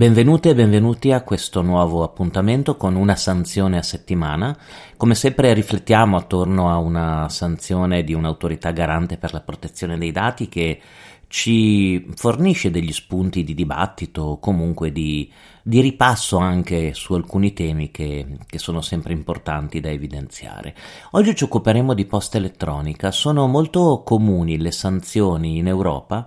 [0.00, 4.56] Benvenute e benvenuti a questo nuovo appuntamento con una sanzione a settimana.
[4.96, 10.48] Come sempre riflettiamo attorno a una sanzione di un'autorità garante per la protezione dei dati
[10.48, 10.80] che
[11.28, 15.30] ci fornisce degli spunti di dibattito comunque di,
[15.62, 20.74] di, ripasso anche su alcuni temi che, che sono sempre importanti da evidenziare.
[21.10, 23.10] Oggi ci occuperemo di posta elettronica.
[23.10, 26.26] Sono molto comuni le sanzioni in Europa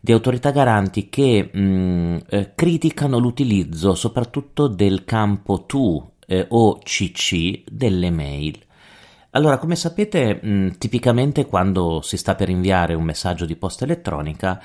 [0.00, 6.78] di autorità garanti che mh, mm, eh, criticano l'utilizzo soprattutto del campo tu eh, o
[6.78, 8.58] cc delle mail.
[9.32, 13.84] Allora, come sapete, mh, mm, tipicamente quando si sta per inviare un messaggio di posta
[13.84, 14.60] elettronica,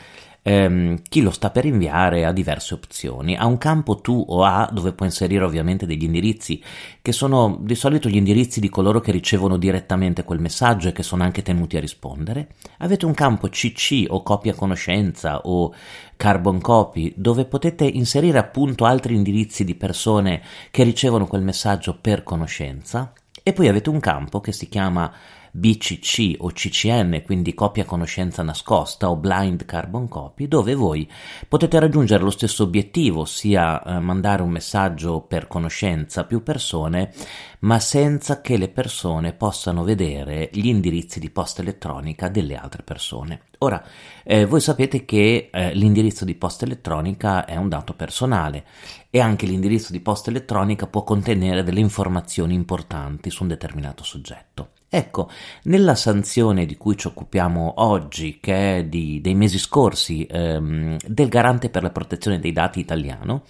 [0.48, 3.35] ehm, chi lo sta per inviare ha diverse opzioni.
[3.35, 6.62] Ha un campo tu o A dove può inserire ovviamente degli indirizzi
[7.02, 11.02] che sono di solito gli indirizzi di coloro che ricevono direttamente quel messaggio e che
[11.02, 12.49] sono anche tenuti a rispondere.
[12.80, 15.73] Avete un campo CC o copia conoscenza o
[16.16, 22.21] carbon copy dove potete inserire appunto altri indirizzi di persone che ricevono quel messaggio per
[22.21, 23.13] conoscenza.
[23.41, 25.12] E poi avete un campo che si chiama
[25.58, 31.10] BCC o CCN, quindi copia conoscenza nascosta o blind carbon copy, dove voi
[31.48, 37.14] potete raggiungere lo stesso obiettivo, ossia eh, mandare un messaggio per conoscenza a più persone,
[37.60, 43.44] ma senza che le persone possano vedere gli indirizzi di posta elettronica delle altre persone.
[43.60, 43.82] Ora,
[44.26, 48.66] eh, voi sapete che eh, l'indirizzo di posta elettronica è un dato personale
[49.10, 54.74] e anche l'indirizzo di posta elettronica può contenere delle informazioni importanti su un determinato soggetto.
[54.88, 55.30] Ecco,
[55.64, 61.27] nella sanzione di cui ci occupiamo oggi, che è di, dei mesi scorsi, ehm, del
[61.27, 63.44] garante per la protezione dei dati italiano,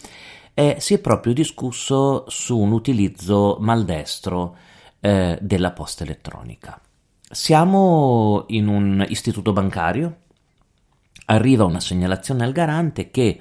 [0.54, 4.56] eh, si è proprio discusso su un utilizzo maldestro
[5.02, 6.80] eh, della posta elettronica.
[7.30, 10.18] Siamo in un istituto bancario,
[11.26, 13.40] arriva una segnalazione al garante che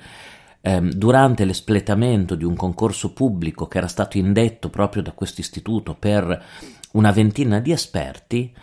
[0.60, 5.94] ehm, durante l'espletamento di un concorso pubblico che era stato indetto proprio da questo istituto
[5.94, 6.42] per
[6.94, 8.54] una ventina di esperti,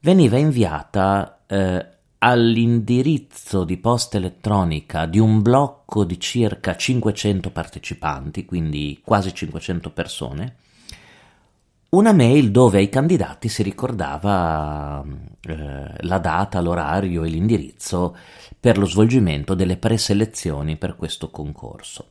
[0.00, 1.86] veniva inviata eh,
[2.18, 10.56] all'indirizzo di posta elettronica di un blocco di circa 500 partecipanti, quindi quasi 500 persone,
[11.90, 15.02] una mail dove ai candidati si ricordava
[15.40, 18.16] eh, la data, l'orario e l'indirizzo
[18.58, 22.10] per lo svolgimento delle preselezioni per questo concorso.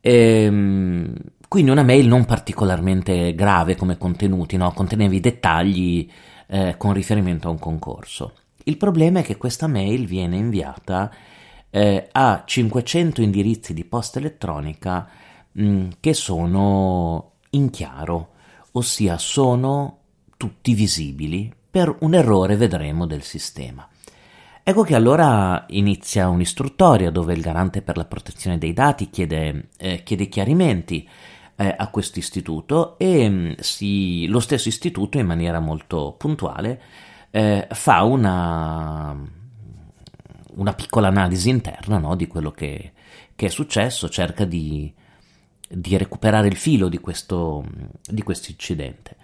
[0.00, 1.12] Ehm,
[1.48, 4.74] quindi una mail non particolarmente grave come contenuti, no?
[4.76, 6.10] i dettagli
[6.48, 8.32] eh, con riferimento a un concorso.
[8.64, 11.12] Il problema è che questa mail viene inviata
[11.70, 15.08] eh, a 500 indirizzi di posta elettronica
[15.52, 18.30] mh, mm, che sono in chiaro,
[18.72, 19.98] ossia sono
[20.36, 23.88] tutti visibili per un errore vedremo del sistema.
[24.68, 30.02] Ecco che allora inizia un'istruttoria dove il garante per la protezione dei dati chiede, eh,
[30.02, 31.08] chiede chiarimenti
[31.56, 36.80] eh, a questo istituto e mm, si, lo stesso istituto in maniera molto puntuale
[37.30, 39.16] eh, fa una,
[40.54, 42.92] una, piccola analisi interna no, di quello che,
[43.34, 44.92] che, è successo, cerca di,
[45.68, 47.64] di recuperare il filo di questo,
[48.02, 49.16] di questo incidente.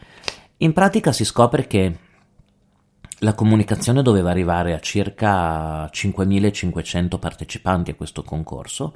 [0.59, 1.99] In pratica si scopre che
[3.19, 8.95] la comunicazione doveva arrivare a circa 5.500 partecipanti a questo concorso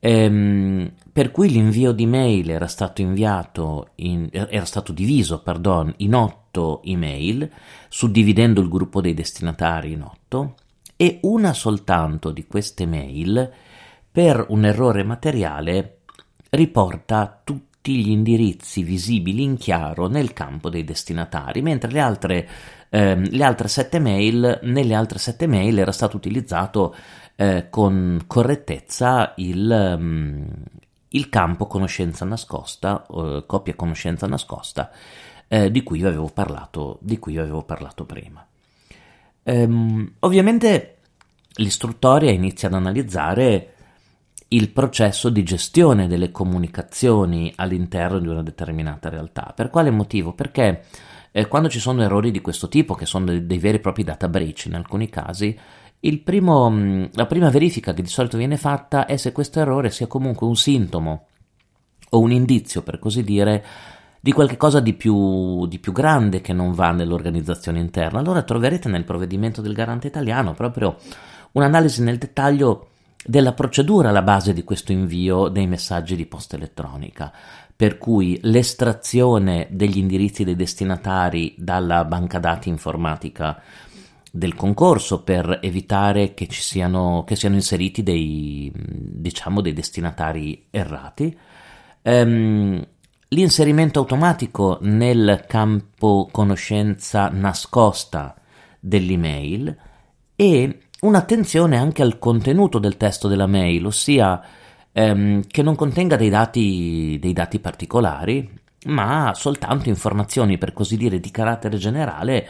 [0.00, 6.82] ehm, per cui l'invio di mail era stato in, era stato diviso pardon, in otto
[6.84, 7.50] email,
[7.88, 10.54] suddividendo il gruppo dei destinatari in otto,
[10.96, 13.50] e una soltanto di queste mail,
[14.10, 15.98] per un errore materiale,
[16.50, 22.48] riporta tutti gli indirizzi visibili in chiaro nel campo dei destinatari, mentre le altre,
[22.88, 26.94] ehm, le altre sette mail, nelle altre sette mail era stato utilizzato
[27.36, 30.46] eh, con correttezza il, um,
[31.10, 34.90] il, campo conoscenza nascosta, eh, coppia conoscenza nascosta,
[35.46, 36.02] eh, di, cui
[36.34, 38.44] parlato, di cui avevo parlato prima.
[39.44, 40.96] Ehm, ovviamente
[41.54, 43.74] l'istruttoria inizia ad analizzare
[44.48, 49.52] il processo di gestione delle comunicazioni all'interno di una determinata realtà.
[49.54, 50.32] Per quale motivo?
[50.32, 50.84] Perché
[51.30, 54.04] eh, quando ci sono errori di questo tipo, che sono dei, dei veri e propri
[54.04, 55.58] data breach in alcuni casi,
[56.24, 60.06] Primo, mm, la prima verifica che di solito viene fatta è se questo errore sia
[60.06, 61.26] comunque un sintomo
[62.10, 63.64] o un indizio, per così dire,
[64.20, 68.20] di qualcosa di di più grande che non va nell'organizzazione interna.
[68.20, 70.96] Allora troverete nel provvedimento del garante italiano proprio
[71.52, 72.88] un'analisi nel dettaglio
[73.24, 77.32] della procedura alla base di questo invio dei messaggi di posta elettronica,
[77.74, 83.60] per cui l'estrazione degli indirizzi dei destinatari dalla banca dati informatica
[84.30, 91.36] del concorso per evitare che ci siano, che siano inseriti dei, diciamo, dei destinatari errati.
[92.02, 92.86] Um,
[93.28, 98.34] l'inserimento automatico nel campo conoscenza nascosta
[98.80, 99.76] dell'email
[100.34, 104.42] e un'attenzione anche al contenuto del testo della mail, ossia
[104.92, 108.50] ehm, che non contenga dei dati, dei dati particolari,
[108.86, 112.48] ma soltanto informazioni, per così dire, di carattere generale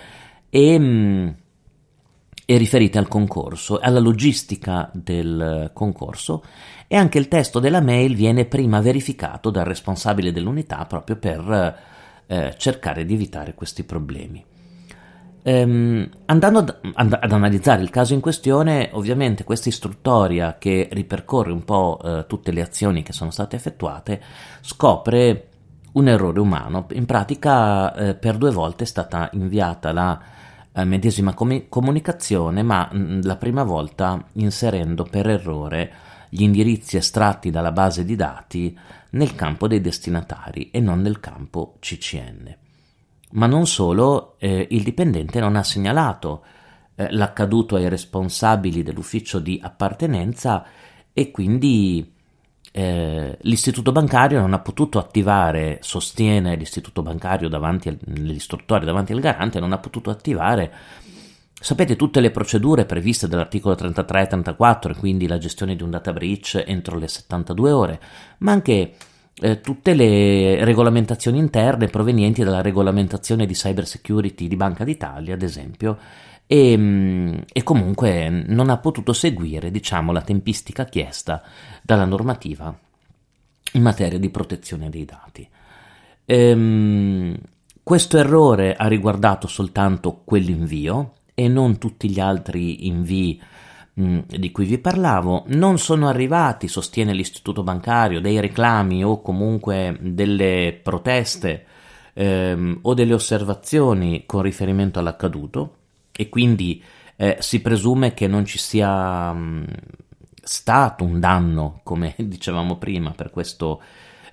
[0.50, 1.28] e, mm,
[2.46, 6.42] e riferite al concorso, alla logistica del concorso
[6.86, 11.76] e anche il testo della mail viene prima verificato dal responsabile dell'unità proprio per
[12.26, 14.47] eh, cercare di evitare questi problemi.
[15.48, 21.52] Ehm, andando ad, ad, ad, analizzare il caso in questione, ovviamente questa istruttoria che ripercorre
[21.52, 24.20] un po' eh, tutte le azioni che sono state effettuate
[24.60, 25.48] scopre
[25.92, 26.86] un errore umano.
[26.92, 30.20] In pratica eh, per due volte è stata inviata la
[30.70, 35.92] eh, medesima com- comunicazione, ma mh, mm, la prima volta inserendo per errore
[36.28, 38.78] gli indirizzi estratti dalla base di dati
[39.12, 42.66] nel campo dei destinatari e non nel campo CCN.
[43.32, 46.44] Ma non solo, eh, il dipendente non ha segnalato
[46.94, 50.64] eh, l'accaduto ai responsabili dell'ufficio di appartenenza
[51.12, 52.12] e quindi
[52.72, 59.20] eh, l'istituto bancario non ha potuto attivare, sostiene l'istituto bancario davanti al, l'istruttore davanti al
[59.20, 60.72] garante, non ha potuto attivare
[61.60, 66.12] Sapete tutte le procedure previste dall'articolo 33 e 34, quindi la gestione di un data
[66.12, 68.00] breach entro le 72 ore,
[68.38, 68.94] ma anche
[69.40, 75.42] eh, tutte le regolamentazioni interne provenienti dalla regolamentazione di cyber security di Banca d'Italia, ad
[75.42, 75.98] esempio,
[76.46, 81.42] e, mm, e comunque non ha potuto seguire, diciamo, la tempistica chiesta
[81.82, 82.76] dalla normativa
[83.72, 85.48] in materia di protezione dei dati.
[86.24, 87.36] Ehm,
[87.82, 93.40] questo errore ha riguardato soltanto quell'invio, e non tutti gli altri invii
[93.98, 100.78] di cui vi parlavo, non sono arrivati, sostiene l'istituto bancario, dei reclami o comunque delle
[100.80, 101.66] proteste
[102.12, 105.74] ehm, o delle osservazioni con riferimento all'accaduto
[106.12, 106.80] e quindi
[107.16, 109.64] eh, si presume che non ci sia mh, mm,
[110.44, 113.82] stato un danno, come dicevamo prima, per questo,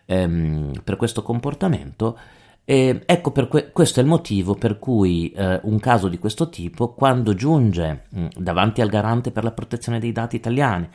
[0.06, 2.20] ehm, per questo comportamento.
[2.68, 6.94] E ecco, que- questo è il motivo per cui eh, un caso di questo tipo,
[6.94, 10.90] quando giunge mh, davanti al garante per la protezione dei dati italiani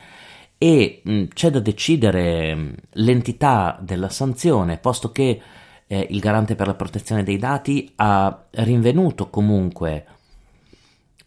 [0.57, 5.41] e mh, c'è da decidere mh, l'entità della sanzione, posto che
[5.87, 10.05] eh, il garante per la protezione dei dati ha rinvenuto comunque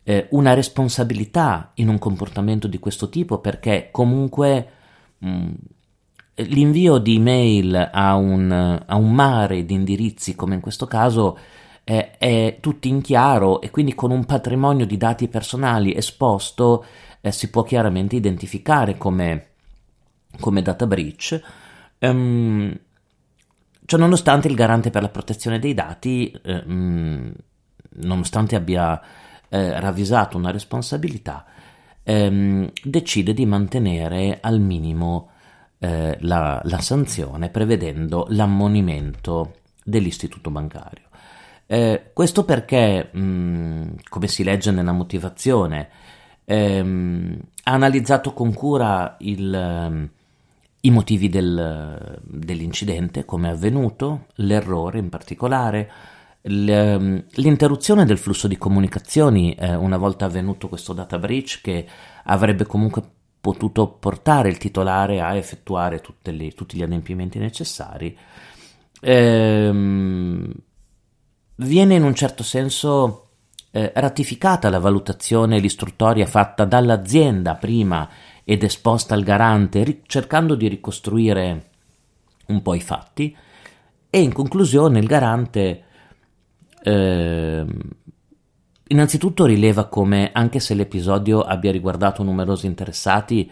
[0.02, 4.68] eh, una responsabilità in un comportamento di questo tipo, perché comunque
[6.36, 8.50] l'invio di email a un,
[8.84, 11.38] a un mare di indirizzi, come in questo caso,
[11.84, 16.84] è, è tutto in chiaro e quindi con un patrimonio di dati personali esposto
[17.20, 19.46] eh, si può chiaramente identificare come,
[20.40, 21.40] come data breach.
[22.00, 22.76] Um,
[23.86, 26.62] cioè, nonostante il garante per la protezione dei dati, eh,
[27.96, 29.00] nonostante abbia
[29.48, 31.44] eh, ravvisato una responsabilità,
[32.02, 35.30] ehm, decide di mantenere al minimo
[35.84, 41.08] eh, la, la, sanzione prevedendo l'ammonimento dell'istituto bancario.
[41.66, 45.90] Eh, questo perché, mh, mm, come si legge nella motivazione,
[46.46, 50.08] ehm, ha analizzato con cura il, ehm,
[50.80, 55.90] i motivi del, dell'incidente, come è avvenuto, l'errore in particolare,
[56.40, 61.86] ehm, l'interruzione del flusso di comunicazioni eh, una volta avvenuto questo data breach che
[62.24, 63.02] avrebbe comunque
[63.44, 68.16] potuto portare il titolare a effettuare le, tutti gli adempimenti necessari,
[69.02, 70.50] ehm,
[71.56, 73.28] viene in un certo senso
[73.70, 78.08] eh, ratificata la valutazione l'istruttoria fatta dall'azienda prima
[78.44, 81.68] ed esposta al garante, ri- cercando di ricostruire
[82.46, 83.36] un po' i fatti,
[84.08, 85.84] e in conclusione il garante
[86.82, 87.66] eh,
[88.88, 93.50] Innanzitutto rileva come, anche se l'episodio abbia riguardato numerosi interessati,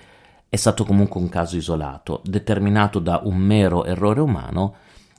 [0.48, 4.74] è stato comunque un caso isolato, determinato da un mero errore umano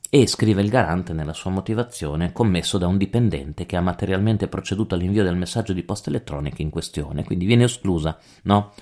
[0.10, 4.94] e, scrive il garante nella sua motivazione, commesso da un dipendente che ha materialmente proceduto
[4.94, 8.74] all'invio del messaggio di posta elettronica in questione, quindi viene esclusa no?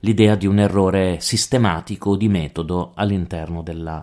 [0.00, 4.02] l'idea di un errore sistematico di metodo all'interno della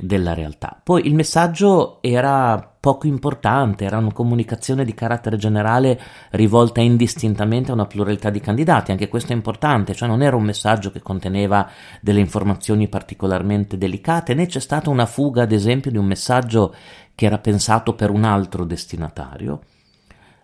[0.00, 0.80] della realtà.
[0.82, 7.74] Poi il messaggio era poco importante, era una comunicazione di carattere generale rivolta indistintamente a
[7.74, 11.68] una pluralità di candidati, anche questo è importante, cioè non era un messaggio che conteneva
[12.00, 16.74] delle informazioni particolarmente delicate, né c'è stata una fuga, ad esempio, di un messaggio
[17.14, 19.60] che era pensato per un altro destinatario.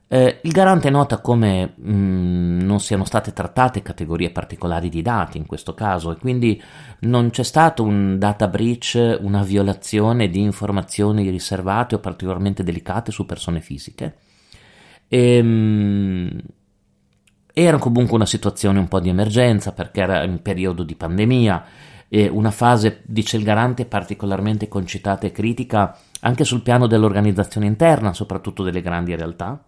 [0.08, 5.36] Eh, il garante nota come mh, mm, non siano state trattate categorie particolari di dati
[5.36, 6.62] in questo caso e quindi
[7.00, 13.26] non c'è stato un data breach, una violazione di informazioni riservate o particolarmente delicate su
[13.26, 14.16] persone fisiche.
[15.08, 16.40] E, ehm, mh,
[17.52, 21.64] era comunque una situazione un po' di emergenza perché era in periodo di pandemia
[22.08, 28.12] e una fase, dice il garante, particolarmente concitata e critica anche sul piano dell'organizzazione interna,
[28.12, 29.60] soprattutto delle grandi realtà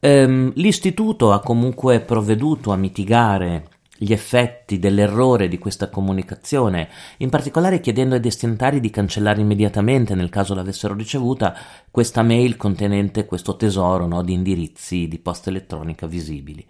[0.00, 3.68] Ehm, l'istituto ha comunque provveduto a mitigare
[4.02, 6.88] gli effetti dell'errore di questa comunicazione,
[7.18, 11.54] in particolare chiedendo ai destinatari di cancellare immediatamente, nel caso l'avessero ricevuta,
[11.90, 16.66] questa mail contenente questo tesoro no, di indirizzi di posta elettronica visibili.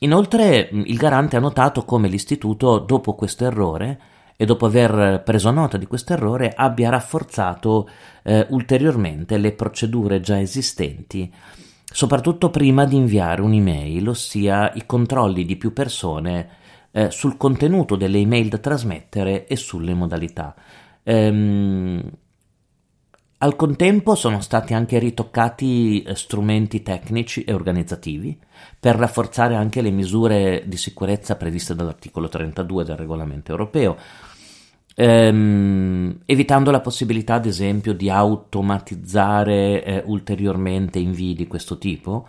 [0.00, 4.00] Inoltre il garante ha notato come l'istituto, dopo questo errore,
[4.36, 7.88] e dopo aver preso nota di questo errore, abbia rafforzato
[8.22, 11.32] eh, ulteriormente le procedure già esistenti
[11.94, 16.48] soprattutto prima di inviare un'email, ossia i controlli di più persone
[16.90, 20.56] eh, sul contenuto delle email da trasmettere e sulle modalità.
[21.04, 22.10] Ehm,
[23.38, 28.36] al contempo sono stati anche ritoccati eh, strumenti tecnici e organizzativi
[28.80, 33.96] per rafforzare anche le misure di sicurezza previste dall'articolo 32 del regolamento europeo,
[34.94, 42.26] ehm, evitando la possibilità, ad esempio, di automatizzare eh, ulteriormente invii di questo tipo,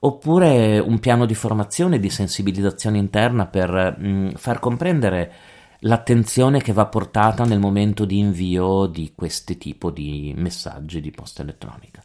[0.00, 5.32] oppure un piano di formazione e di sensibilizzazione interna per mh, mm, far comprendere
[5.80, 11.42] l'attenzione che va portata nel momento di invio di questo tipo di messaggi di posta
[11.42, 12.02] elettronica.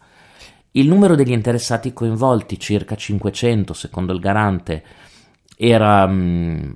[0.72, 4.84] Il numero degli interessati coinvolti, circa 500 secondo il garante,
[5.58, 6.72] era mh, mm,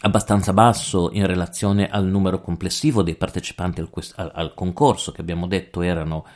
[0.00, 5.46] abbastanza basso in relazione al numero complessivo dei partecipanti al, al, al concorso, che abbiamo
[5.46, 6.26] detto erano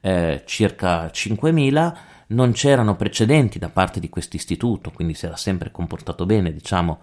[0.00, 1.96] eh, circa 5.000,
[2.28, 6.98] non c'erano precedenti da parte di questo istituto, quindi si era sempre comportato bene, diciamo,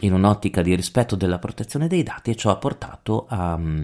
[0.00, 3.82] in un'ottica di rispetto della protezione dei dati e ciò ha portato a, mm,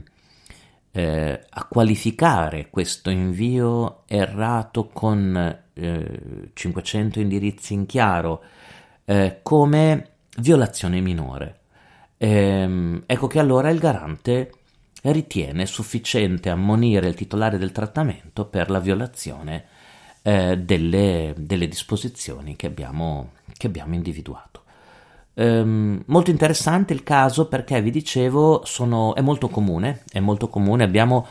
[0.92, 8.42] eh, a qualificare questo invio errato con eh, 500 indirizzi in chiaro
[9.04, 11.60] eh, come violazione minore.
[12.18, 14.52] Ehm, ecco che allora il garante
[15.02, 19.64] ritiene sufficiente ammonire il titolare del trattamento per la violazione
[20.22, 24.62] eh, delle, delle, disposizioni che abbiamo, che abbiamo individuato.
[25.34, 30.84] Ehm, molto interessante il caso perché vi dicevo sono, è molto comune, è molto comune,
[30.84, 31.26] abbiamo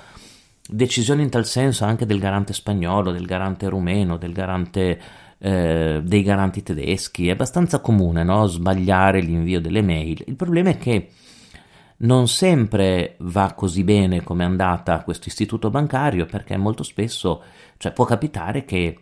[0.68, 5.00] decisioni in tal senso anche del garante spagnolo, del garante rumeno, del garante
[5.44, 8.46] eh, dei garanti tedeschi, è abbastanza comune no?
[8.46, 10.24] sbagliare l'invio delle mail.
[10.28, 11.10] Il problema è che
[11.98, 17.44] non sempre va così bene come è andata questo istituto bancario perché molto spesso
[17.78, 18.98] cioè, può capitare che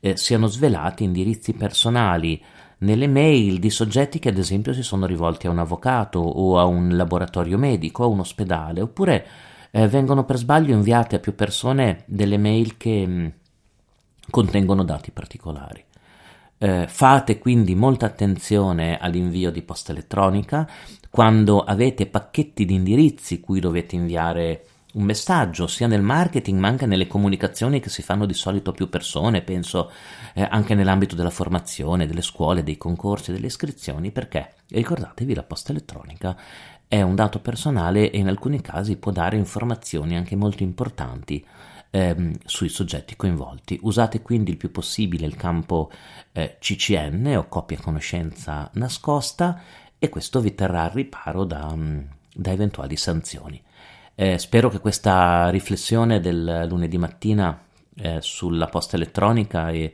[0.00, 2.42] eh, siano svelati indirizzi personali
[2.78, 6.64] nelle mail di soggetti che ad esempio si sono rivolti a un avvocato o a
[6.64, 9.26] un laboratorio medico, a un ospedale, oppure
[9.70, 13.26] eh, vengono per sbaglio inviate a più persone delle mail che mm,
[14.30, 15.84] contengono dati particolari.
[16.58, 20.66] Eh, fate quindi molta attenzione all'invio di posta elettronica
[21.10, 24.64] quando avete pacchetti di indirizzi cui dovete inviare
[24.96, 28.72] un messaggio sia nel marketing ma anche nelle comunicazioni che si fanno di solito a
[28.72, 29.90] più persone, penso
[30.34, 35.72] eh, anche nell'ambito della formazione, delle scuole, dei concorsi, delle iscrizioni, perché ricordatevi la posta
[35.72, 36.36] elettronica
[36.88, 41.44] è un dato personale e in alcuni casi può dare informazioni anche molto importanti
[41.96, 43.78] ehm, sui soggetti coinvolti.
[43.82, 45.90] Usate quindi il più possibile il campo
[46.32, 49.60] eh, CCN o copia conoscenza nascosta
[49.98, 52.00] e questo vi terrà al riparo da, mm,
[52.34, 53.62] da eventuali sanzioni.
[54.14, 57.62] Eh, spero che questa riflessione del lunedì mattina
[57.94, 59.92] eh, sulla posta elettronica e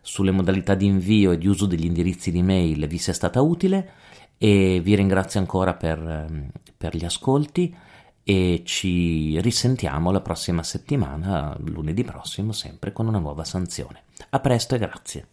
[0.00, 3.92] sulle modalità di invio e di uso degli indirizzi di mail vi sia stata utile
[4.36, 7.74] e vi ringrazio ancora per, ehm, per gli ascolti
[8.24, 14.04] e ci risentiamo la prossima settimana, lunedì prossimo, sempre con una nuova sanzione.
[14.30, 15.26] A presto e grazie.